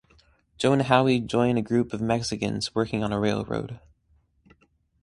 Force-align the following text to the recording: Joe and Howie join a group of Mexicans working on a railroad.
Joe 0.57 0.73
and 0.73 0.81
Howie 0.81 1.19
join 1.19 1.57
a 1.57 1.61
group 1.61 1.93
of 1.93 2.01
Mexicans 2.01 2.73
working 2.73 3.03
on 3.03 3.13
a 3.13 3.19
railroad. 3.19 3.79